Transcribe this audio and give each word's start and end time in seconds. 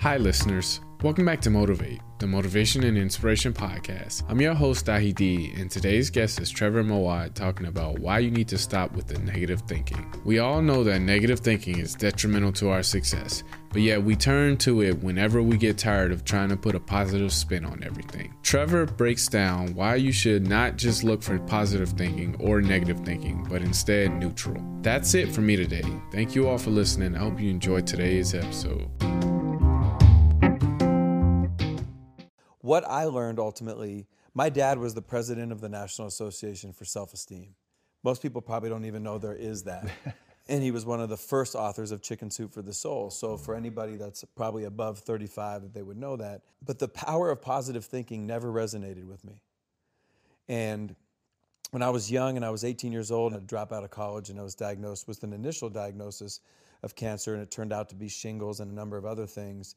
Hi, 0.00 0.16
listeners. 0.16 0.80
Welcome 1.02 1.24
back 1.24 1.40
to 1.40 1.50
Motivate, 1.50 2.00
the 2.20 2.26
Motivation 2.28 2.84
and 2.84 2.96
Inspiration 2.96 3.52
Podcast. 3.52 4.22
I'm 4.28 4.40
your 4.40 4.54
host, 4.54 4.86
Dahi 4.86 5.12
D, 5.12 5.52
and 5.56 5.68
today's 5.68 6.08
guest 6.08 6.40
is 6.40 6.50
Trevor 6.50 6.84
Moawad 6.84 7.34
talking 7.34 7.66
about 7.66 7.98
why 7.98 8.20
you 8.20 8.30
need 8.30 8.46
to 8.48 8.58
stop 8.58 8.92
with 8.92 9.08
the 9.08 9.18
negative 9.18 9.62
thinking. 9.62 10.14
We 10.24 10.38
all 10.38 10.62
know 10.62 10.84
that 10.84 11.00
negative 11.00 11.40
thinking 11.40 11.80
is 11.80 11.96
detrimental 11.96 12.52
to 12.52 12.68
our 12.70 12.84
success, 12.84 13.42
but 13.72 13.82
yet 13.82 14.00
we 14.00 14.14
turn 14.14 14.56
to 14.58 14.82
it 14.82 15.02
whenever 15.02 15.42
we 15.42 15.56
get 15.56 15.78
tired 15.78 16.12
of 16.12 16.24
trying 16.24 16.50
to 16.50 16.56
put 16.56 16.76
a 16.76 16.80
positive 16.80 17.32
spin 17.32 17.64
on 17.64 17.82
everything. 17.82 18.32
Trevor 18.44 18.86
breaks 18.86 19.26
down 19.26 19.74
why 19.74 19.96
you 19.96 20.12
should 20.12 20.46
not 20.46 20.76
just 20.76 21.02
look 21.02 21.24
for 21.24 21.40
positive 21.40 21.88
thinking 21.90 22.36
or 22.38 22.60
negative 22.60 23.00
thinking, 23.00 23.44
but 23.50 23.62
instead 23.62 24.12
neutral. 24.12 24.62
That's 24.82 25.14
it 25.14 25.32
for 25.32 25.40
me 25.40 25.56
today. 25.56 25.82
Thank 26.12 26.36
you 26.36 26.48
all 26.48 26.58
for 26.58 26.70
listening. 26.70 27.16
I 27.16 27.18
hope 27.18 27.40
you 27.40 27.50
enjoyed 27.50 27.84
today's 27.84 28.32
episode. 28.32 28.88
What 32.68 32.84
I 32.86 33.04
learned 33.04 33.38
ultimately, 33.38 34.06
my 34.34 34.50
dad 34.50 34.78
was 34.78 34.92
the 34.92 35.00
president 35.00 35.52
of 35.52 35.62
the 35.62 35.70
National 35.70 36.06
Association 36.06 36.74
for 36.74 36.84
Self 36.84 37.14
Esteem. 37.14 37.54
Most 38.04 38.20
people 38.20 38.42
probably 38.42 38.68
don't 38.68 38.84
even 38.84 39.02
know 39.02 39.16
there 39.16 39.34
is 39.34 39.62
that. 39.62 39.88
and 40.50 40.62
he 40.62 40.70
was 40.70 40.84
one 40.84 41.00
of 41.00 41.08
the 41.08 41.16
first 41.16 41.54
authors 41.54 41.92
of 41.92 42.02
Chicken 42.02 42.30
Soup 42.30 42.52
for 42.52 42.60
the 42.60 42.74
Soul. 42.74 43.08
So, 43.08 43.38
for 43.38 43.54
anybody 43.54 43.96
that's 43.96 44.22
probably 44.36 44.64
above 44.64 44.98
35, 44.98 45.62
that 45.62 45.72
they 45.72 45.82
would 45.82 45.96
know 45.96 46.16
that. 46.16 46.42
But 46.62 46.78
the 46.78 46.88
power 46.88 47.30
of 47.30 47.40
positive 47.40 47.86
thinking 47.86 48.26
never 48.26 48.52
resonated 48.52 49.06
with 49.06 49.24
me. 49.24 49.40
And 50.46 50.94
when 51.70 51.82
I 51.82 51.88
was 51.88 52.10
young 52.10 52.36
and 52.36 52.44
I 52.44 52.50
was 52.50 52.64
18 52.64 52.92
years 52.92 53.10
old 53.10 53.32
and 53.32 53.40
I 53.40 53.44
dropped 53.46 53.72
out 53.72 53.82
of 53.82 53.90
college 53.90 54.28
and 54.28 54.38
I 54.38 54.42
was 54.42 54.54
diagnosed 54.54 55.08
with 55.08 55.22
an 55.22 55.32
initial 55.32 55.70
diagnosis 55.70 56.40
of 56.82 56.94
cancer, 56.94 57.32
and 57.32 57.42
it 57.42 57.50
turned 57.50 57.72
out 57.72 57.88
to 57.88 57.94
be 57.94 58.08
shingles 58.08 58.60
and 58.60 58.70
a 58.70 58.74
number 58.74 58.98
of 58.98 59.06
other 59.06 59.26
things. 59.26 59.74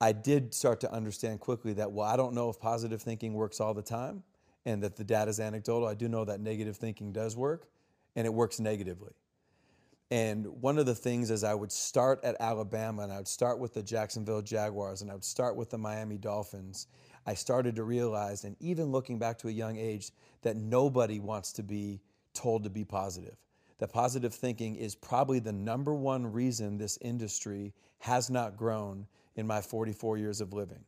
I 0.00 0.12
did 0.12 0.52
start 0.54 0.80
to 0.80 0.92
understand 0.92 1.40
quickly 1.40 1.72
that, 1.74 1.92
well, 1.92 2.06
I 2.06 2.16
don't 2.16 2.34
know 2.34 2.50
if 2.50 2.58
positive 2.58 3.00
thinking 3.00 3.34
works 3.34 3.60
all 3.60 3.74
the 3.74 3.82
time 3.82 4.22
and 4.66 4.82
that 4.82 4.96
the 4.96 5.04
data 5.04 5.30
is 5.30 5.40
anecdotal. 5.40 5.88
I 5.88 5.94
do 5.94 6.08
know 6.08 6.24
that 6.24 6.40
negative 6.40 6.76
thinking 6.76 7.12
does 7.12 7.36
work 7.36 7.68
and 8.16 8.26
it 8.26 8.34
works 8.34 8.60
negatively. 8.60 9.12
And 10.10 10.46
one 10.60 10.78
of 10.78 10.86
the 10.86 10.94
things 10.94 11.30
is 11.30 11.44
I 11.44 11.54
would 11.54 11.72
start 11.72 12.22
at 12.24 12.36
Alabama 12.38 13.02
and 13.02 13.12
I 13.12 13.16
would 13.16 13.28
start 13.28 13.58
with 13.58 13.74
the 13.74 13.82
Jacksonville 13.82 14.42
Jaguars 14.42 15.02
and 15.02 15.10
I 15.10 15.14
would 15.14 15.24
start 15.24 15.56
with 15.56 15.70
the 15.70 15.78
Miami 15.78 16.18
Dolphins. 16.18 16.88
I 17.26 17.34
started 17.34 17.74
to 17.76 17.84
realize, 17.84 18.44
and 18.44 18.54
even 18.60 18.92
looking 18.92 19.18
back 19.18 19.38
to 19.38 19.48
a 19.48 19.52
young 19.52 19.78
age, 19.78 20.10
that 20.42 20.56
nobody 20.56 21.20
wants 21.20 21.52
to 21.54 21.62
be 21.62 22.00
told 22.34 22.64
to 22.64 22.70
be 22.70 22.84
positive. 22.84 23.36
That 23.78 23.92
positive 23.92 24.34
thinking 24.34 24.76
is 24.76 24.94
probably 24.94 25.38
the 25.38 25.52
number 25.52 25.94
one 25.94 26.30
reason 26.30 26.76
this 26.76 26.98
industry 27.00 27.72
has 27.98 28.28
not 28.28 28.56
grown 28.56 29.06
in 29.36 29.46
my 29.46 29.60
44 29.60 30.18
years 30.18 30.40
of 30.40 30.52
living. 30.52 30.84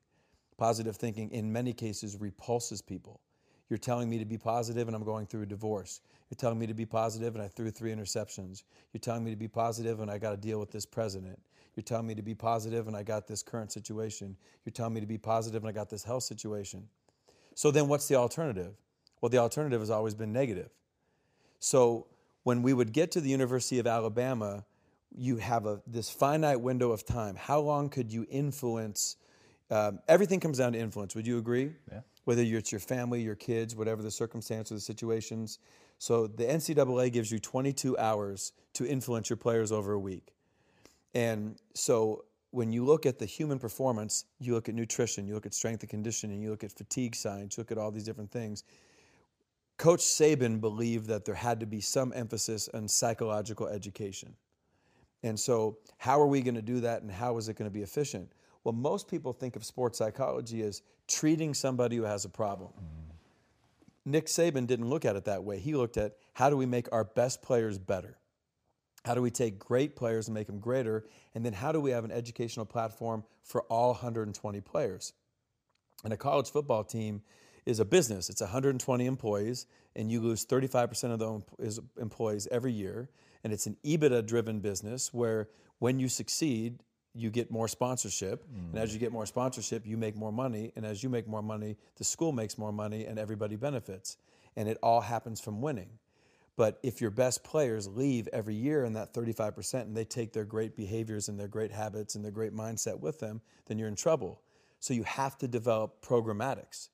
Positive 0.58 0.96
thinking, 0.96 1.30
in 1.30 1.52
many 1.52 1.72
cases, 1.72 2.16
repulses 2.18 2.80
people. 2.80 3.20
You're 3.68 3.78
telling 3.78 4.08
me 4.08 4.18
to 4.18 4.24
be 4.24 4.38
positive 4.38 4.86
and 4.86 4.96
I'm 4.96 5.04
going 5.04 5.26
through 5.26 5.42
a 5.42 5.46
divorce. 5.46 6.00
You're 6.30 6.36
telling 6.36 6.58
me 6.58 6.66
to 6.66 6.74
be 6.74 6.86
positive 6.86 7.34
and 7.34 7.42
I 7.42 7.48
threw 7.48 7.70
three 7.70 7.92
interceptions. 7.92 8.62
You're 8.92 9.00
telling 9.00 9.24
me 9.24 9.30
to 9.30 9.36
be 9.36 9.48
positive 9.48 10.00
and 10.00 10.10
I 10.10 10.18
got 10.18 10.30
to 10.30 10.36
deal 10.36 10.60
with 10.60 10.70
this 10.70 10.86
president. 10.86 11.38
You're 11.74 11.82
telling 11.82 12.06
me 12.06 12.14
to 12.14 12.22
be 12.22 12.34
positive 12.34 12.86
and 12.86 12.96
I 12.96 13.02
got 13.02 13.26
this 13.26 13.42
current 13.42 13.72
situation. 13.72 14.36
You're 14.64 14.72
telling 14.72 14.94
me 14.94 15.00
to 15.00 15.06
be 15.06 15.18
positive 15.18 15.62
and 15.62 15.68
I 15.68 15.72
got 15.72 15.90
this 15.90 16.04
health 16.04 16.22
situation. 16.22 16.88
So 17.54 17.70
then 17.70 17.88
what's 17.88 18.06
the 18.08 18.14
alternative? 18.14 18.74
Well, 19.20 19.30
the 19.30 19.38
alternative 19.38 19.80
has 19.80 19.90
always 19.90 20.14
been 20.14 20.32
negative. 20.32 20.70
So 21.58 22.06
when 22.44 22.62
we 22.62 22.72
would 22.72 22.92
get 22.92 23.10
to 23.12 23.20
the 23.20 23.28
University 23.28 23.78
of 23.78 23.86
Alabama, 23.86 24.64
you 25.14 25.36
have 25.36 25.66
a 25.66 25.80
this 25.86 26.10
finite 26.10 26.60
window 26.60 26.90
of 26.92 27.04
time. 27.04 27.36
How 27.36 27.60
long 27.60 27.88
could 27.88 28.12
you 28.12 28.26
influence? 28.30 29.16
Um, 29.70 30.00
everything 30.08 30.40
comes 30.40 30.58
down 30.58 30.72
to 30.72 30.78
influence. 30.78 31.14
Would 31.14 31.26
you 31.26 31.38
agree? 31.38 31.72
Yeah. 31.90 32.00
Whether 32.24 32.42
it's 32.42 32.72
your 32.72 32.80
family, 32.80 33.22
your 33.22 33.34
kids, 33.34 33.76
whatever 33.76 34.02
the 34.02 34.10
circumstance 34.10 34.70
or 34.70 34.74
the 34.74 34.80
situations. 34.80 35.58
So 35.98 36.26
the 36.26 36.44
NCAA 36.44 37.12
gives 37.12 37.30
you 37.30 37.38
22 37.38 37.96
hours 37.98 38.52
to 38.74 38.86
influence 38.86 39.30
your 39.30 39.36
players 39.36 39.72
over 39.72 39.92
a 39.92 39.98
week. 39.98 40.34
And 41.14 41.56
so 41.74 42.24
when 42.50 42.72
you 42.72 42.84
look 42.84 43.06
at 43.06 43.18
the 43.18 43.26
human 43.26 43.58
performance, 43.58 44.24
you 44.38 44.54
look 44.54 44.68
at 44.68 44.74
nutrition, 44.74 45.26
you 45.26 45.34
look 45.34 45.46
at 45.46 45.54
strength 45.54 45.82
and 45.82 45.90
conditioning, 45.90 46.40
you 46.42 46.50
look 46.50 46.64
at 46.64 46.72
fatigue 46.72 47.14
science, 47.14 47.56
you 47.56 47.62
look 47.62 47.72
at 47.72 47.78
all 47.78 47.90
these 47.90 48.04
different 48.04 48.30
things. 48.30 48.64
Coach 49.78 50.00
Saban 50.00 50.60
believed 50.60 51.06
that 51.06 51.24
there 51.24 51.34
had 51.34 51.60
to 51.60 51.66
be 51.66 51.80
some 51.80 52.12
emphasis 52.14 52.68
on 52.72 52.88
psychological 52.88 53.66
education. 53.68 54.34
And 55.26 55.38
so, 55.38 55.78
how 55.98 56.20
are 56.20 56.26
we 56.26 56.40
going 56.40 56.54
to 56.54 56.62
do 56.62 56.80
that 56.80 57.02
and 57.02 57.10
how 57.10 57.36
is 57.38 57.48
it 57.48 57.56
going 57.56 57.70
to 57.70 57.74
be 57.74 57.82
efficient? 57.82 58.32
Well, 58.64 58.72
most 58.72 59.08
people 59.08 59.32
think 59.32 59.56
of 59.56 59.64
sports 59.64 59.98
psychology 59.98 60.62
as 60.62 60.82
treating 61.08 61.54
somebody 61.54 61.96
who 61.96 62.02
has 62.02 62.24
a 62.24 62.28
problem. 62.28 62.70
Mm-hmm. 62.70 64.10
Nick 64.12 64.26
Saban 64.26 64.66
didn't 64.66 64.88
look 64.88 65.04
at 65.04 65.16
it 65.16 65.24
that 65.24 65.42
way. 65.42 65.58
He 65.58 65.74
looked 65.74 65.96
at 65.96 66.16
how 66.32 66.48
do 66.48 66.56
we 66.56 66.66
make 66.66 66.88
our 66.92 67.04
best 67.04 67.42
players 67.42 67.76
better? 67.76 68.18
How 69.04 69.14
do 69.14 69.22
we 69.22 69.30
take 69.30 69.58
great 69.58 69.96
players 69.96 70.28
and 70.28 70.34
make 70.34 70.46
them 70.46 70.58
greater? 70.58 71.06
And 71.34 71.44
then 71.44 71.52
how 71.52 71.72
do 71.72 71.80
we 71.80 71.90
have 71.90 72.04
an 72.04 72.10
educational 72.10 72.66
platform 72.66 73.24
for 73.42 73.62
all 73.62 73.92
120 73.92 74.60
players? 74.60 75.12
And 76.04 76.12
a 76.12 76.16
college 76.16 76.50
football 76.50 76.84
team 76.84 77.22
is 77.66 77.80
a 77.80 77.84
business. 77.84 78.30
It's 78.30 78.40
120 78.40 79.04
employees, 79.04 79.66
and 79.94 80.10
you 80.10 80.20
lose 80.20 80.46
35% 80.46 81.12
of 81.12 81.18
those 81.18 81.80
employees 81.98 82.48
every 82.50 82.72
year 82.72 83.10
and 83.46 83.52
it's 83.52 83.66
an 83.66 83.76
EBITDA 83.84 84.26
driven 84.26 84.58
business 84.58 85.14
where 85.14 85.48
when 85.78 86.00
you 86.00 86.08
succeed, 86.08 86.80
you 87.14 87.30
get 87.30 87.48
more 87.48 87.68
sponsorship. 87.68 88.42
Mm. 88.44 88.70
And 88.70 88.78
as 88.80 88.92
you 88.92 88.98
get 88.98 89.12
more 89.12 89.24
sponsorship, 89.24 89.86
you 89.86 89.96
make 89.96 90.16
more 90.16 90.32
money. 90.32 90.72
And 90.74 90.84
as 90.84 91.04
you 91.04 91.08
make 91.08 91.28
more 91.28 91.42
money, 91.42 91.76
the 91.94 92.02
school 92.02 92.32
makes 92.32 92.58
more 92.58 92.72
money 92.72 93.04
and 93.04 93.20
everybody 93.20 93.54
benefits. 93.54 94.16
And 94.56 94.68
it 94.68 94.78
all 94.82 95.00
happens 95.00 95.40
from 95.40 95.62
winning. 95.62 95.90
But 96.56 96.80
if 96.82 97.00
your 97.00 97.12
best 97.12 97.44
players 97.44 97.86
leave 97.86 98.28
every 98.32 98.56
year 98.56 98.82
in 98.82 98.94
that 98.94 99.14
35% 99.14 99.82
and 99.82 99.96
they 99.96 100.04
take 100.04 100.32
their 100.32 100.44
great 100.44 100.74
behaviors 100.74 101.28
and 101.28 101.38
their 101.38 101.46
great 101.46 101.70
habits 101.70 102.16
and 102.16 102.24
their 102.24 102.32
great 102.32 102.52
mindset 102.52 102.98
with 102.98 103.20
them, 103.20 103.42
then 103.66 103.78
you're 103.78 103.86
in 103.86 103.94
trouble. 103.94 104.40
So 104.80 104.92
you 104.92 105.04
have 105.04 105.38
to 105.38 105.46
develop 105.46 106.04
programmatics. 106.04 106.88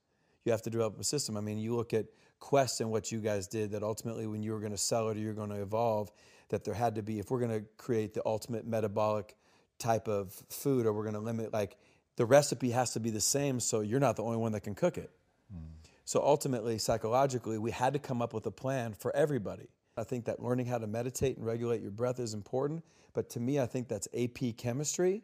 You 0.45 0.53
have 0.53 0.63
to 0.63 0.71
develop 0.71 0.99
a 0.99 1.05
system. 1.05 1.37
I 1.37 1.41
mean, 1.41 1.59
you 1.59 1.77
look 1.77 1.95
at 1.95 2.07
Quest 2.41 2.81
and 2.81 2.91
what 2.91 3.13
you 3.13 3.21
guys 3.21 3.47
did 3.47 3.71
that 3.71 3.83
ultimately 3.83 4.27
when 4.27 4.43
you 4.43 4.53
were 4.53 4.59
going 4.59 4.73
to 4.73 4.79
sell 4.79 5.09
it 5.09 5.17
or 5.17 5.21
you're 5.21 5.35
going 5.35 5.51
to 5.51 5.63
evolve, 5.63 6.11
that 6.53 6.65
there 6.65 6.75
had 6.75 6.95
to 6.97 7.03
be 7.03 7.19
if 7.19 7.31
we're 7.31 7.41
going 7.41 7.61
to 7.61 7.67
create 7.77 8.15
the 8.15 8.23
ultimate 8.27 8.67
metabolic 8.67 9.37
type 9.79 10.07
of 10.07 10.33
food 10.49 10.87
or 10.87 10.93
we're 10.93 11.03
going 11.03 11.15
to 11.15 11.21
limit 11.21 11.53
like 11.53 11.77
the 12.17 12.25
recipe 12.25 12.71
has 12.71 12.93
to 12.93 13.01
be 13.01 13.11
the 13.11 13.21
same 13.21 13.59
so 13.59 13.81
you're 13.81 13.99
not 13.99 14.17
the 14.17 14.23
only 14.23 14.37
one 14.37 14.53
that 14.53 14.61
can 14.61 14.75
cook 14.75 14.97
it 14.97 15.11
mm. 15.53 15.59
so 16.05 16.23
ultimately 16.23 16.79
psychologically 16.79 17.59
we 17.59 17.71
had 17.71 17.93
to 17.93 17.99
come 17.99 18.23
up 18.23 18.33
with 18.33 18.47
a 18.47 18.51
plan 18.51 18.93
for 18.93 19.15
everybody 19.17 19.67
i 19.97 20.05
think 20.05 20.27
that 20.27 20.41
learning 20.41 20.67
how 20.67 20.79
to 20.79 20.87
meditate 20.87 21.37
and 21.37 21.45
regulate 21.45 21.83
your 21.83 21.91
breath 21.91 22.21
is 22.21 22.33
important 22.33 22.85
but 23.13 23.29
to 23.29 23.41
me 23.41 23.59
i 23.59 23.67
think 23.67 23.89
that's 23.89 24.07
ap 24.17 24.57
chemistry 24.57 25.23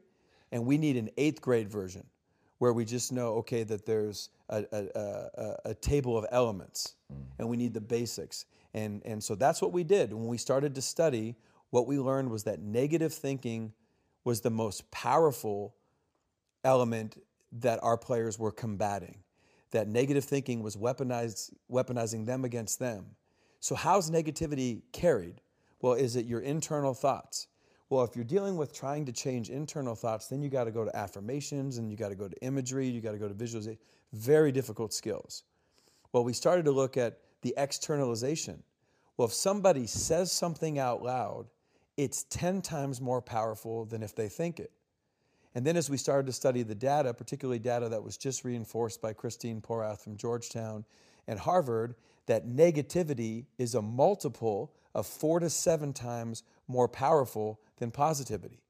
and 0.51 0.65
we 0.65 0.77
need 0.77 0.97
an 0.97 1.09
eighth 1.19 1.41
grade 1.41 1.69
version 1.69 2.05
where 2.59 2.73
we 2.73 2.85
just 2.85 3.13
know 3.13 3.35
okay 3.35 3.63
that 3.63 3.87
there's 3.87 4.31
a, 4.49 4.65
a, 4.73 4.85
a, 4.95 5.57
a 5.71 5.75
table 5.75 6.19
of 6.19 6.27
elements 6.31 6.95
mm. 7.13 7.23
and 7.39 7.49
we 7.49 7.57
need 7.57 7.73
the 7.73 7.81
basics 7.81 8.47
and, 8.75 9.03
and 9.05 9.23
so 9.23 9.35
that's 9.35 9.63
what 9.63 9.73
we 9.73 9.85
did. 9.85 10.13
When 10.13 10.27
we 10.27 10.39
started 10.39 10.75
to 10.75 10.83
study, 10.83 11.37
what 11.71 11.87
we 11.87 11.99
learned 11.99 12.31
was 12.31 12.45
that 12.45 12.61
negative 12.61 13.13
thinking 13.13 13.73
was 14.25 14.41
the 14.41 14.51
most 14.51 14.91
powerful 14.91 15.75
element 16.65 17.21
that 17.61 17.83
our 17.83 17.97
players 17.97 18.39
were 18.39 18.53
combating. 18.53 19.19
That 19.71 19.89
negative 19.89 20.25
thinking 20.25 20.63
was 20.63 20.77
weaponized, 20.77 21.53
weaponizing 21.71 22.27
them 22.27 22.45
against 22.45 22.79
them. 22.79 23.07
So, 23.61 23.75
how's 23.75 24.11
negativity 24.11 24.83
carried? 24.93 25.41
Well, 25.81 25.95
is 25.95 26.17
it 26.17 26.27
your 26.27 26.41
internal 26.41 26.95
thoughts? 26.95 27.49
Well, 27.91 28.05
if 28.05 28.15
you're 28.15 28.25
dealing 28.25 28.57
with 28.57 28.75
trying 28.75 29.07
to 29.07 29.13
change 29.13 29.49
internal 29.49 29.95
thoughts, 29.95 30.27
then 30.27 30.43
you 30.43 30.51
got 30.51 30.65
to 30.65 30.71
go 30.71 30.85
to 30.85 30.95
affirmations 30.95 31.79
and 31.79 31.91
you 31.91 31.97
got 31.97 32.11
to 32.11 32.15
go 32.15 32.29
to 32.29 32.45
imagery, 32.45 32.87
you 32.87 33.01
got 33.01 33.13
to 33.13 33.19
go 33.19 33.29
to 33.29 33.35
visualization. 33.35 33.79
Very 34.13 34.53
difficult 34.53 34.93
skills. 34.93 35.45
Well, 36.13 36.25
we 36.25 36.35
started 36.35 36.67
to 36.67 36.71
look 36.71 36.97
at 36.97 37.19
the 37.43 37.55
externalization. 37.57 38.63
Well, 39.17 39.29
if 39.29 39.35
somebody 39.35 39.87
says 39.87 40.33
something 40.33 40.79
out 40.79 41.03
loud, 41.03 41.47
it's 41.97 42.25
10 42.25 42.63
times 42.63 43.01
more 43.01 43.23
powerful 43.23 43.85
than 43.85 44.03
if 44.03 44.15
they 44.15 44.29
think 44.29 44.61
it. 44.61 44.71
And 45.55 45.67
then 45.67 45.77
as 45.77 45.91
we 45.91 45.97
started 45.97 46.27
to 46.27 46.33
study 46.33 46.63
the 46.63 46.75
data, 46.75 47.13
particularly 47.15 47.59
data 47.59 47.89
that 47.89 48.03
was 48.03 48.17
just 48.17 48.45
reinforced 48.45 49.01
by 49.01 49.13
Christine 49.13 49.61
Porath 49.61 50.05
from 50.05 50.17
Georgetown 50.17 50.85
and 51.27 51.39
Harvard, 51.39 51.95
that 52.27 52.47
negativity 52.47 53.47
is 53.57 53.75
a 53.75 53.83
multiple 53.83 54.73
of 54.95 55.07
four 55.07 55.41
to 55.41 55.51
seven 55.51 55.93
times 55.93 56.43
more 56.69 56.87
powerful 56.87 57.59
than 57.79 57.91
positivity. 57.91 58.61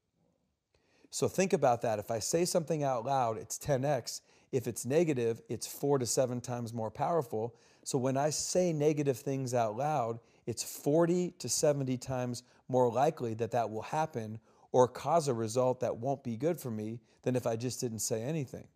So 1.11 1.27
think 1.27 1.53
about 1.53 1.81
that. 1.81 1.99
If 1.99 2.11
I 2.11 2.19
say 2.19 2.45
something 2.45 2.83
out 2.83 3.05
loud, 3.05 3.37
it's 3.37 3.57
10x. 3.57 4.21
If 4.51 4.67
it's 4.67 4.85
negative, 4.85 5.41
it's 5.49 5.67
four 5.67 5.97
to 5.99 6.05
seven 6.05 6.41
times 6.41 6.73
more 6.73 6.91
powerful. 6.91 7.55
So 7.83 7.97
when 7.97 8.17
I 8.17 8.29
say 8.29 8.73
negative 8.73 9.17
things 9.17 9.53
out 9.53 9.75
loud, 9.75 10.19
it's 10.45 10.63
40 10.63 11.31
to 11.39 11.49
70 11.49 11.97
times 11.97 12.43
more 12.67 12.91
likely 12.91 13.33
that 13.35 13.51
that 13.51 13.69
will 13.69 13.81
happen 13.81 14.39
or 14.71 14.87
cause 14.87 15.27
a 15.27 15.33
result 15.33 15.79
that 15.79 15.97
won't 15.97 16.23
be 16.23 16.37
good 16.37 16.59
for 16.59 16.69
me 16.69 16.99
than 17.23 17.35
if 17.35 17.47
I 17.47 17.55
just 17.55 17.81
didn't 17.81 17.99
say 17.99 18.21
anything. 18.21 18.67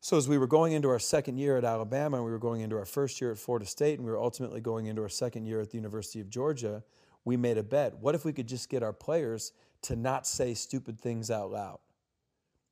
So, 0.00 0.16
as 0.16 0.28
we 0.28 0.38
were 0.38 0.46
going 0.46 0.72
into 0.72 0.88
our 0.88 0.98
second 0.98 1.38
year 1.38 1.56
at 1.56 1.64
Alabama, 1.64 2.18
and 2.18 2.26
we 2.26 2.30
were 2.30 2.38
going 2.38 2.60
into 2.60 2.76
our 2.76 2.84
first 2.84 3.20
year 3.20 3.32
at 3.32 3.38
Florida 3.38 3.66
State, 3.66 3.98
and 3.98 4.06
we 4.06 4.12
were 4.12 4.20
ultimately 4.20 4.60
going 4.60 4.86
into 4.86 5.02
our 5.02 5.08
second 5.08 5.46
year 5.46 5.60
at 5.60 5.70
the 5.70 5.76
University 5.76 6.20
of 6.20 6.28
Georgia, 6.30 6.84
we 7.26 7.36
made 7.36 7.58
a 7.58 7.62
bet. 7.62 7.98
What 7.98 8.14
if 8.14 8.24
we 8.24 8.32
could 8.32 8.46
just 8.46 8.70
get 8.70 8.82
our 8.82 8.92
players 8.92 9.52
to 9.82 9.96
not 9.96 10.26
say 10.26 10.54
stupid 10.54 10.98
things 10.98 11.30
out 11.30 11.50
loud? 11.50 11.80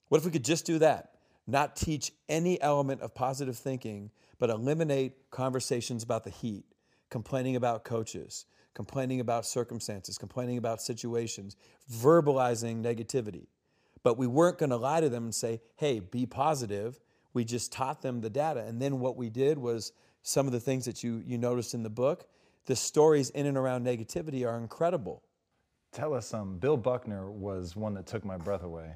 What 0.08 0.18
if 0.18 0.24
we 0.24 0.30
could 0.30 0.44
just 0.44 0.64
do 0.64 0.78
that? 0.78 1.16
Not 1.46 1.76
teach 1.76 2.12
any 2.28 2.62
element 2.62 3.02
of 3.02 3.14
positive 3.14 3.56
thinking, 3.56 4.12
but 4.38 4.50
eliminate 4.50 5.30
conversations 5.30 6.04
about 6.04 6.22
the 6.22 6.30
heat, 6.30 6.64
complaining 7.10 7.56
about 7.56 7.84
coaches, 7.84 8.46
complaining 8.74 9.18
about 9.18 9.44
circumstances, 9.44 10.16
complaining 10.16 10.56
about 10.56 10.80
situations, 10.80 11.56
verbalizing 11.92 12.80
negativity. 12.80 13.48
But 14.04 14.18
we 14.18 14.28
weren't 14.28 14.58
going 14.58 14.70
to 14.70 14.76
lie 14.76 15.00
to 15.00 15.08
them 15.08 15.24
and 15.24 15.34
say, 15.34 15.60
hey, 15.76 15.98
be 15.98 16.26
positive. 16.26 17.00
We 17.32 17.44
just 17.44 17.72
taught 17.72 18.02
them 18.02 18.20
the 18.20 18.30
data. 18.30 18.60
And 18.60 18.80
then 18.80 19.00
what 19.00 19.16
we 19.16 19.30
did 19.30 19.58
was 19.58 19.92
some 20.22 20.46
of 20.46 20.52
the 20.52 20.60
things 20.60 20.84
that 20.84 21.02
you, 21.02 21.22
you 21.26 21.38
noticed 21.38 21.74
in 21.74 21.82
the 21.82 21.90
book, 21.90 22.28
the 22.66 22.76
stories 22.76 23.30
in 23.30 23.46
and 23.46 23.56
around 23.56 23.86
negativity 23.86 24.46
are 24.46 24.58
incredible. 24.58 25.22
Tell 25.92 26.14
us 26.14 26.26
some. 26.26 26.58
Bill 26.58 26.76
Buckner 26.76 27.30
was 27.30 27.76
one 27.76 27.94
that 27.94 28.06
took 28.06 28.24
my 28.24 28.36
breath 28.36 28.62
away. 28.62 28.94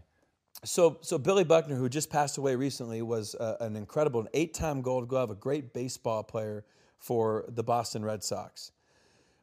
So, 0.65 0.99
so 1.01 1.19
Billy 1.19 1.45
Buckner, 1.45 1.77
who 1.77 1.89
just 1.89 2.11
passed 2.11 2.39
away 2.39 2.57
recently, 2.57 3.03
was 3.03 3.37
uh, 3.37 3.57
an 3.61 3.77
incredible, 3.77 4.21
an 4.21 4.29
eight-time 4.35 4.83
Gold 4.83 5.07
Glove, 5.07 5.31
a 5.31 5.37
great 5.37 5.73
baseball 5.73 6.25
player 6.25 6.65
for 6.99 7.45
the 7.49 7.63
Boston 7.63 8.05
Red 8.05 8.25
Sox. 8.25 8.73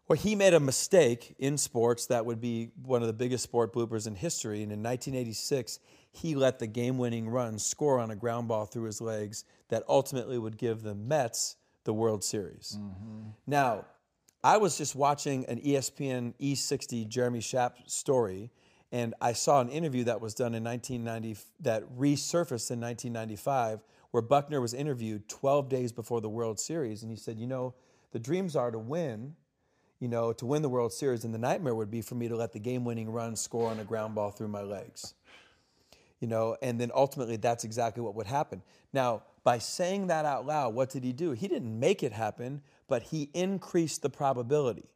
Well, 0.08 0.20
he 0.20 0.36
made 0.36 0.54
a 0.54 0.60
mistake 0.60 1.34
in 1.40 1.58
sports 1.58 2.08
that 2.08 2.26
would 2.26 2.42
be 2.42 2.72
one 2.84 3.02
of 3.02 3.08
the 3.08 3.14
biggest 3.14 3.44
sport 3.44 3.74
bloopers 3.74 4.06
in 4.06 4.16
history. 4.16 4.62
And 4.62 4.72
in 4.72 4.84
1986, 4.84 5.80
he 6.12 6.36
let 6.36 6.60
the 6.60 6.68
game-winning 6.68 7.30
run 7.30 7.58
score 7.58 8.00
on 8.00 8.12
a 8.12 8.16
ground 8.16 8.50
ball 8.50 8.66
through 8.66 8.84
his 8.84 9.02
legs 9.02 9.46
that 9.70 9.84
ultimately 9.88 10.38
would 10.38 10.58
give 10.58 10.84
the 10.84 10.94
Mets 10.94 11.56
the 11.86 11.94
World 11.94 12.24
Series. 12.24 12.78
Mm-hmm. 12.80 13.30
Now, 13.48 13.86
I 14.46 14.58
was 14.58 14.78
just 14.78 14.94
watching 14.94 15.44
an 15.48 15.60
ESPN 15.60 16.36
E60 16.40 17.08
Jeremy 17.08 17.40
Schaap 17.40 17.90
story 17.90 18.52
and 18.92 19.16
I 19.20 19.34
saw 19.34 19.60
an 19.60 19.70
interview 19.70 20.04
that 20.04 20.22
was 20.22 20.36
done 20.36 20.54
in 20.54 20.64
1990 20.64 21.44
that 21.62 21.82
resurfaced 21.98 22.70
in 22.70 22.80
1995 22.80 23.84
where 24.12 24.22
Buckner 24.22 24.62
was 24.62 24.76
interviewed 24.76 25.28
12 25.30 25.68
days 25.68 25.92
before 25.92 26.22
the 26.22 26.30
World 26.30 26.60
Series. 26.60 27.02
And 27.02 27.10
he 27.10 27.18
said, 27.18 27.40
You 27.40 27.48
know, 27.48 27.74
the 28.12 28.20
dreams 28.20 28.56
are 28.56 28.70
to 28.70 28.78
win, 28.78 29.34
you 30.00 30.08
know, 30.08 30.32
to 30.34 30.46
win 30.46 30.62
the 30.62 30.70
World 30.70 30.94
Series. 30.94 31.26
And 31.26 31.34
the 31.34 31.40
nightmare 31.40 31.74
would 31.74 31.90
be 31.90 32.02
for 32.02 32.14
me 32.14 32.28
to 32.28 32.36
let 32.36 32.54
the 32.54 32.60
game 32.60 32.86
winning 32.86 33.10
run 33.10 33.36
score 33.36 33.72
on 33.72 33.80
a 33.80 33.84
ground 33.84 34.14
ball 34.14 34.30
through 34.30 34.50
my 34.50 34.62
legs. 34.62 35.16
You 36.20 36.28
know, 36.28 36.56
and 36.62 36.80
then 36.80 36.92
ultimately 36.94 37.38
that's 37.38 37.64
exactly 37.64 38.04
what 38.04 38.14
would 38.14 38.28
happen. 38.28 38.62
Now, 38.94 39.24
by 39.44 39.58
saying 39.58 40.06
that 40.08 40.26
out 40.26 40.46
loud, 40.46 40.76
what 40.76 40.92
did 40.92 41.04
he 41.04 41.14
do? 41.14 41.32
He 41.32 41.48
didn't 41.48 41.80
make 41.80 42.04
it 42.04 42.12
happen, 42.12 42.62
but 42.88 43.04
he 43.04 43.30
increased 43.34 44.02
the 44.02 44.10
probability. 44.10 44.90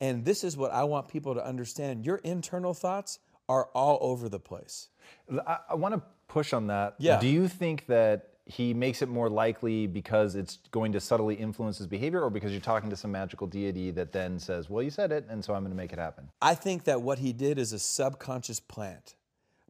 And 0.00 0.24
this 0.24 0.44
is 0.44 0.56
what 0.56 0.72
I 0.72 0.84
want 0.84 1.08
people 1.08 1.34
to 1.34 1.44
understand. 1.44 2.04
Your 2.04 2.16
internal 2.16 2.74
thoughts 2.74 3.18
are 3.48 3.68
all 3.74 3.98
over 4.00 4.28
the 4.28 4.40
place. 4.40 4.88
I, 5.46 5.58
I 5.70 5.74
want 5.74 5.94
to 5.94 6.02
push 6.28 6.52
on 6.52 6.66
that. 6.66 6.96
Yeah. 6.98 7.20
Do 7.20 7.28
you 7.28 7.48
think 7.48 7.86
that 7.86 8.30
he 8.46 8.72
makes 8.72 9.02
it 9.02 9.08
more 9.08 9.28
likely 9.28 9.88
because 9.88 10.36
it's 10.36 10.58
going 10.70 10.92
to 10.92 11.00
subtly 11.00 11.34
influence 11.34 11.78
his 11.78 11.88
behavior 11.88 12.22
or 12.22 12.30
because 12.30 12.52
you're 12.52 12.60
talking 12.60 12.88
to 12.90 12.96
some 12.96 13.10
magical 13.10 13.46
deity 13.46 13.90
that 13.90 14.12
then 14.12 14.38
says, 14.38 14.70
well, 14.70 14.82
you 14.82 14.90
said 14.90 15.10
it, 15.10 15.26
and 15.28 15.44
so 15.44 15.52
I'm 15.52 15.62
going 15.62 15.72
to 15.72 15.76
make 15.76 15.92
it 15.92 15.98
happen? 15.98 16.28
I 16.40 16.54
think 16.54 16.84
that 16.84 17.02
what 17.02 17.18
he 17.18 17.32
did 17.32 17.58
is 17.58 17.72
a 17.72 17.78
subconscious 17.78 18.60
plant. 18.60 19.16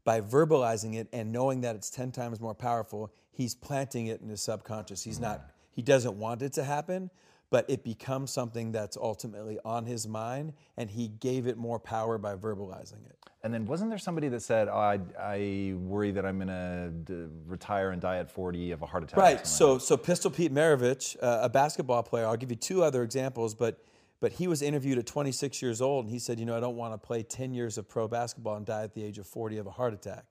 By 0.04 0.20
verbalizing 0.20 0.94
it 0.94 1.08
and 1.12 1.32
knowing 1.32 1.62
that 1.62 1.74
it's 1.74 1.90
10 1.90 2.12
times 2.12 2.38
more 2.38 2.54
powerful, 2.54 3.12
he's 3.32 3.56
planting 3.56 4.06
it 4.06 4.20
in 4.20 4.28
his 4.28 4.40
subconscious. 4.40 5.02
He's 5.02 5.18
not, 5.18 5.50
he 5.76 5.82
doesn't 5.82 6.16
want 6.16 6.40
it 6.40 6.54
to 6.54 6.64
happen, 6.64 7.10
but 7.50 7.68
it 7.68 7.84
becomes 7.84 8.32
something 8.32 8.72
that's 8.72 8.96
ultimately 8.96 9.58
on 9.62 9.84
his 9.84 10.08
mind, 10.08 10.54
and 10.78 10.90
he 10.90 11.08
gave 11.08 11.46
it 11.46 11.58
more 11.58 11.78
power 11.78 12.16
by 12.16 12.34
verbalizing 12.34 13.04
it. 13.04 13.18
And 13.42 13.52
then 13.52 13.66
wasn't 13.66 13.90
there 13.90 13.98
somebody 13.98 14.28
that 14.28 14.40
said, 14.40 14.68
oh, 14.68 14.72
I, 14.72 14.98
I 15.20 15.74
worry 15.76 16.10
that 16.12 16.24
I'm 16.24 16.38
going 16.38 17.04
to 17.06 17.30
retire 17.46 17.90
and 17.90 18.00
die 18.00 18.16
at 18.16 18.30
40 18.30 18.72
of 18.72 18.80
a 18.80 18.86
heart 18.86 19.04
attack? 19.04 19.18
Right. 19.18 19.46
So, 19.46 19.76
so 19.76 19.98
Pistol 19.98 20.30
Pete 20.30 20.52
Maravich, 20.52 21.16
uh, 21.22 21.40
a 21.42 21.48
basketball 21.48 22.02
player, 22.02 22.26
I'll 22.26 22.38
give 22.38 22.50
you 22.50 22.56
two 22.56 22.82
other 22.82 23.02
examples, 23.02 23.54
but 23.54 23.78
but 24.18 24.32
he 24.32 24.48
was 24.48 24.62
interviewed 24.62 24.96
at 24.96 25.04
26 25.04 25.60
years 25.60 25.82
old, 25.82 26.06
and 26.06 26.12
he 26.12 26.18
said, 26.18 26.40
you 26.40 26.46
know, 26.46 26.56
I 26.56 26.60
don't 26.60 26.76
want 26.76 26.94
to 26.94 26.98
play 26.98 27.22
10 27.22 27.52
years 27.52 27.76
of 27.76 27.86
pro 27.86 28.08
basketball 28.08 28.56
and 28.56 28.64
die 28.64 28.82
at 28.82 28.94
the 28.94 29.04
age 29.04 29.18
of 29.18 29.26
40 29.26 29.58
of 29.58 29.66
a 29.66 29.70
heart 29.70 29.92
attack. 29.92 30.24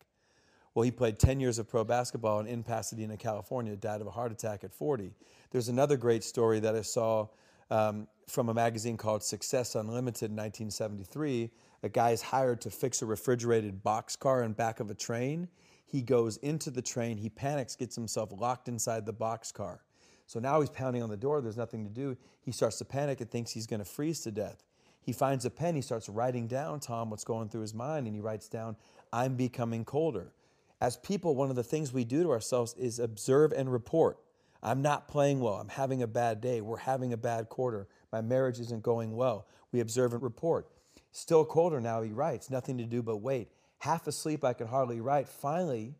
Well, 0.76 0.84
he 0.84 0.92
played 0.92 1.18
10 1.18 1.40
years 1.40 1.58
of 1.58 1.70
pro 1.70 1.86
basketball 1.86 2.40
and 2.40 2.50
in 2.50 2.62
Pasadena, 2.62 3.16
California, 3.16 3.76
died 3.78 4.02
of 4.02 4.08
a 4.08 4.12
heart 4.12 4.34
attack 4.34 4.66
at 4.66 4.74
40. 4.74 5.14
There's 5.50 5.70
another 5.70 5.96
great 5.96 6.22
story 6.22 6.60
that 6.60 6.76
I 6.76 6.82
saw 6.82 7.30
um, 7.72 8.08
from 8.28 8.50
a 8.50 8.54
magazine 8.54 8.98
called 8.98 9.24
Success 9.24 9.76
Unlimited 9.76 10.32
in 10.32 10.36
1973. 10.36 11.50
A 11.84 11.90
guy 11.90 12.12
is 12.12 12.22
hired 12.22 12.60
to 12.62 12.70
fix 12.70 13.02
a 13.02 13.06
refrigerated 13.06 13.84
boxcar 13.86 14.44
in 14.44 14.52
back 14.52 14.82
of 14.82 14.92
a 14.92 14.94
train. 14.94 15.48
He 15.86 16.02
goes 16.02 16.36
into 16.38 16.70
the 16.72 16.82
train, 16.82 17.18
he 17.18 17.30
panics, 17.30 17.78
gets 17.78 17.96
himself 17.96 18.34
locked 18.36 18.68
inside 18.68 19.06
the 19.06 19.14
boxcar. 19.14 19.80
So 20.28 20.40
now 20.40 20.60
he's 20.60 20.70
pounding 20.70 21.04
on 21.04 21.10
the 21.10 21.16
door, 21.16 21.40
there's 21.40 21.56
nothing 21.56 21.86
to 21.86 21.90
do. 21.90 22.18
He 22.42 22.52
starts 22.52 22.80
to 22.80 22.86
panic 22.86 23.22
and 23.22 23.32
thinks 23.32 23.52
he's 23.52 23.68
going 23.68 23.80
to 23.80 23.86
freeze 23.86 24.20
to 24.22 24.32
death. 24.32 24.64
He 25.00 25.14
finds 25.14 25.46
a 25.46 25.52
pen, 25.52 25.76
he 25.76 25.82
starts 25.82 26.10
writing 26.10 26.48
down, 26.48 26.82
Tom, 26.82 27.12
what's 27.12 27.24
going 27.24 27.48
through 27.48 27.62
his 27.62 27.76
mind, 27.76 28.08
and 28.08 28.16
he 28.16 28.22
writes 28.22 28.50
down, 28.50 28.76
I'm 29.14 29.36
becoming 29.36 29.86
colder. 29.86 30.34
As 30.82 30.98
people, 30.98 31.36
one 31.36 31.50
of 31.50 31.56
the 31.56 31.64
things 31.64 31.94
we 31.94 32.04
do 32.04 32.24
to 32.24 32.32
ourselves 32.32 32.76
is 32.78 33.00
observe 33.00 33.52
and 33.52 33.72
report. 33.72 34.18
I'm 34.62 34.82
not 34.82 35.08
playing 35.08 35.40
well. 35.40 35.56
I'm 35.56 35.70
having 35.70 36.02
a 36.02 36.08
bad 36.08 36.42
day. 36.42 36.60
We're 36.62 36.78
having 36.78 37.14
a 37.14 37.18
bad 37.18 37.50
quarter. 37.50 37.88
My 38.12 38.22
marriage 38.22 38.60
isn't 38.60 38.84
going 38.84 39.16
well. 39.16 39.48
We 39.72 39.80
observe 39.80 40.14
and 40.14 40.24
report. 40.24 40.68
Still 41.12 41.46
colder 41.46 41.80
now, 41.80 42.02
he 42.02 42.12
writes. 42.12 42.50
Nothing 42.50 42.78
to 42.80 42.86
do 42.86 43.02
but 43.02 43.18
wait. 43.18 43.50
Half 43.80 44.08
asleep, 44.08 44.44
I 44.44 44.54
can 44.54 44.68
hardly 44.68 45.02
write. 45.02 45.30
Finally, 45.30 45.96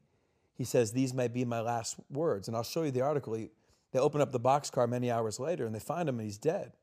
he 0.56 0.64
says, 0.64 0.92
These 0.92 1.14
may 1.14 1.28
be 1.28 1.46
my 1.46 1.62
last 1.62 1.96
words. 2.10 2.48
And 2.48 2.58
I'll 2.58 2.64
show 2.64 2.84
you 2.84 2.92
the 2.92 3.02
article. 3.02 3.34
He, 3.34 3.52
they 3.92 4.00
open 4.00 4.20
up 4.20 4.32
the 4.32 4.40
boxcar 4.40 4.90
many 4.90 5.12
hours 5.12 5.40
later 5.40 5.66
and 5.66 5.74
they 5.74 5.80
find 5.80 6.10
him 6.10 6.20
and 6.20 6.26
he's 6.26 6.38
dead. 6.38 6.74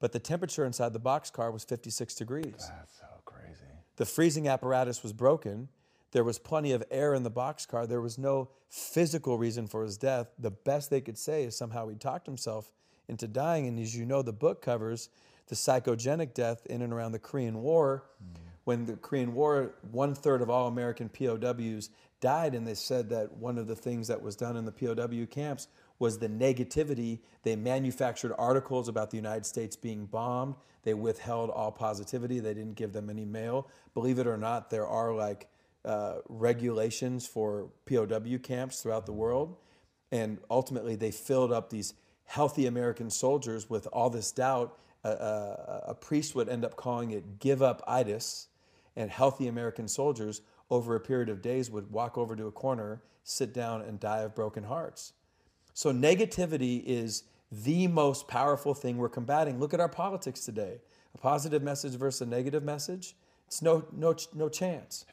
But 0.00 0.12
the 0.12 0.18
temperature 0.18 0.66
inside 0.66 0.92
the 0.92 1.00
boxcar 1.00 1.52
was 1.52 1.64
56 1.64 2.14
degrees. 2.16 2.44
That's 2.58 2.98
so 2.98 3.06
crazy. 3.24 3.60
The 3.96 4.04
freezing 4.04 4.48
apparatus 4.48 5.02
was 5.02 5.12
broken 5.12 5.68
there 6.14 6.24
was 6.24 6.38
plenty 6.38 6.70
of 6.70 6.84
air 6.92 7.12
in 7.12 7.24
the 7.24 7.30
boxcar. 7.30 7.88
There 7.88 8.00
was 8.00 8.18
no 8.18 8.48
physical 8.70 9.36
reason 9.36 9.66
for 9.66 9.82
his 9.82 9.98
death. 9.98 10.28
The 10.38 10.52
best 10.52 10.88
they 10.88 11.00
could 11.00 11.18
say 11.18 11.42
is 11.42 11.56
somehow 11.56 11.88
he 11.88 11.96
talked 11.96 12.24
himself 12.24 12.70
into 13.08 13.26
dying. 13.26 13.66
And 13.66 13.80
as 13.80 13.96
you 13.96 14.06
know, 14.06 14.22
the 14.22 14.32
book 14.32 14.62
covers 14.62 15.08
the 15.48 15.56
psychogenic 15.56 16.32
death 16.32 16.64
in 16.66 16.82
and 16.82 16.92
around 16.92 17.12
the 17.12 17.18
Korean 17.18 17.62
War. 17.62 18.04
Mm. 18.22 18.38
When 18.62 18.86
the 18.86 18.94
Korean 18.94 19.34
War, 19.34 19.74
one 19.90 20.14
third 20.14 20.40
of 20.40 20.48
all 20.48 20.68
American 20.68 21.08
POWs 21.08 21.90
died, 22.20 22.54
and 22.54 22.64
they 22.64 22.74
said 22.74 23.10
that 23.10 23.36
one 23.36 23.58
of 23.58 23.66
the 23.66 23.76
things 23.76 24.06
that 24.06 24.22
was 24.22 24.36
done 24.36 24.56
in 24.56 24.64
the 24.64 24.72
POW 24.72 25.26
camps 25.26 25.66
was 25.98 26.18
the 26.18 26.28
negativity. 26.28 27.18
They 27.42 27.56
manufactured 27.56 28.32
articles 28.38 28.86
about 28.86 29.10
the 29.10 29.16
United 29.16 29.46
States 29.46 29.74
being 29.74 30.06
bombed. 30.06 30.54
They 30.84 30.94
withheld 30.94 31.50
all 31.50 31.72
positivity. 31.72 32.38
They 32.38 32.54
didn't 32.54 32.76
give 32.76 32.92
them 32.92 33.10
any 33.10 33.24
mail. 33.24 33.68
Believe 33.94 34.20
it 34.20 34.28
or 34.28 34.36
not, 34.36 34.70
there 34.70 34.86
are 34.86 35.12
like 35.12 35.48
uh, 35.84 36.16
regulations 36.28 37.26
for 37.26 37.70
POW 37.86 38.38
camps 38.42 38.80
throughout 38.80 39.06
the 39.06 39.12
world. 39.12 39.56
And 40.10 40.38
ultimately, 40.50 40.96
they 40.96 41.10
filled 41.10 41.52
up 41.52 41.70
these 41.70 41.94
healthy 42.24 42.66
American 42.66 43.10
soldiers 43.10 43.68
with 43.68 43.86
all 43.92 44.10
this 44.10 44.32
doubt. 44.32 44.78
A 45.04 45.94
priest 46.00 46.34
would 46.34 46.48
end 46.48 46.64
up 46.64 46.76
calling 46.76 47.10
it 47.10 47.38
give 47.38 47.60
up 47.60 47.82
itis, 47.86 48.48
and 48.96 49.10
healthy 49.10 49.48
American 49.48 49.88
soldiers 49.88 50.40
over 50.70 50.96
a 50.96 51.00
period 51.00 51.28
of 51.28 51.42
days 51.42 51.70
would 51.70 51.90
walk 51.90 52.16
over 52.16 52.34
to 52.34 52.46
a 52.46 52.52
corner, 52.52 53.02
sit 53.22 53.52
down, 53.52 53.82
and 53.82 54.00
die 54.00 54.20
of 54.20 54.34
broken 54.34 54.64
hearts. 54.64 55.12
So, 55.74 55.92
negativity 55.92 56.82
is 56.84 57.24
the 57.50 57.86
most 57.88 58.28
powerful 58.28 58.74
thing 58.74 58.96
we're 58.96 59.08
combating. 59.08 59.60
Look 59.60 59.74
at 59.74 59.80
our 59.80 59.88
politics 59.88 60.44
today 60.44 60.80
a 61.14 61.18
positive 61.18 61.62
message 61.62 61.94
versus 61.94 62.22
a 62.22 62.26
negative 62.26 62.64
message. 62.64 63.14
It's 63.46 63.62
no, 63.62 63.84
no, 63.92 64.16
no 64.34 64.48
chance. 64.48 65.04